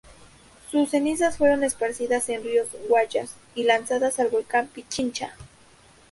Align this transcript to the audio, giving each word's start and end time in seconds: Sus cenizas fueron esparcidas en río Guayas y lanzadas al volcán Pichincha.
Sus 0.71 0.89
cenizas 0.89 1.37
fueron 1.37 1.63
esparcidas 1.63 2.27
en 2.29 2.41
río 2.41 2.63
Guayas 2.89 3.35
y 3.53 3.65
lanzadas 3.65 4.19
al 4.19 4.29
volcán 4.29 4.65
Pichincha. 4.65 5.35